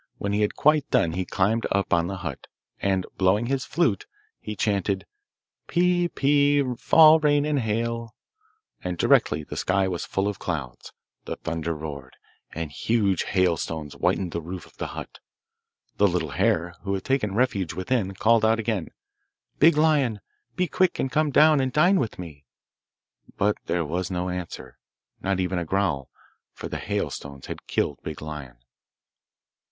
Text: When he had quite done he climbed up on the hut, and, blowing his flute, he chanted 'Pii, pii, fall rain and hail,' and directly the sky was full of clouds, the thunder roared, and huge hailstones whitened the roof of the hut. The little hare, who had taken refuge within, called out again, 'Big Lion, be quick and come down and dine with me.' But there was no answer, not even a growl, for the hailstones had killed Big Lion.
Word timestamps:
When 0.17 0.33
he 0.33 0.41
had 0.41 0.55
quite 0.55 0.89
done 0.89 1.11
he 1.11 1.25
climbed 1.25 1.67
up 1.71 1.93
on 1.93 2.07
the 2.07 2.17
hut, 2.25 2.47
and, 2.79 3.05
blowing 3.17 3.45
his 3.45 3.65
flute, 3.65 4.07
he 4.39 4.55
chanted 4.55 5.05
'Pii, 5.67 6.07
pii, 6.15 6.63
fall 6.77 7.19
rain 7.19 7.45
and 7.45 7.59
hail,' 7.59 8.15
and 8.83 8.97
directly 8.97 9.43
the 9.43 9.55
sky 9.55 9.87
was 9.87 10.03
full 10.03 10.27
of 10.27 10.39
clouds, 10.39 10.91
the 11.25 11.35
thunder 11.35 11.75
roared, 11.75 12.15
and 12.51 12.71
huge 12.71 13.25
hailstones 13.25 13.93
whitened 13.93 14.31
the 14.31 14.41
roof 14.41 14.65
of 14.65 14.75
the 14.77 14.87
hut. 14.97 15.19
The 15.97 16.07
little 16.07 16.31
hare, 16.31 16.73
who 16.81 16.95
had 16.95 17.03
taken 17.03 17.35
refuge 17.35 17.73
within, 17.75 18.15
called 18.15 18.43
out 18.43 18.57
again, 18.57 18.87
'Big 19.59 19.77
Lion, 19.77 20.19
be 20.55 20.65
quick 20.65 20.97
and 20.97 21.11
come 21.11 21.29
down 21.29 21.59
and 21.59 21.71
dine 21.71 21.99
with 21.99 22.17
me.' 22.17 22.43
But 23.37 23.55
there 23.67 23.85
was 23.85 24.09
no 24.09 24.29
answer, 24.29 24.79
not 25.21 25.39
even 25.39 25.59
a 25.59 25.63
growl, 25.65 26.09
for 26.53 26.67
the 26.67 26.79
hailstones 26.79 27.45
had 27.45 27.67
killed 27.67 27.99
Big 28.01 28.19
Lion. 28.19 28.57